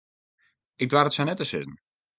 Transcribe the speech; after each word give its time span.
Ik 0.83 0.89
doar 0.93 1.07
it 1.11 1.15
sa 1.15 1.23
net 1.25 1.39
te 1.39 1.45
sizzen. 1.51 1.73